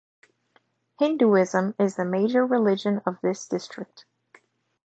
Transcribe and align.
Hinduism 0.97 1.75
is 1.77 1.95
the 1.95 2.05
major 2.05 2.43
religion 2.43 3.03
of 3.05 3.19
this 3.21 3.47
district. 3.47 4.05